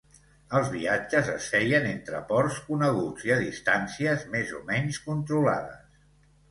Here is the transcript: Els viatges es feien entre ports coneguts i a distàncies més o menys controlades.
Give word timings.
Els 0.59 0.69
viatges 0.75 1.29
es 1.33 1.49
feien 1.55 1.85
entre 1.91 2.21
ports 2.31 2.57
coneguts 2.71 3.29
i 3.29 3.35
a 3.37 3.41
distàncies 3.45 4.27
més 4.37 4.59
o 4.63 4.67
menys 4.73 5.03
controlades. 5.11 6.07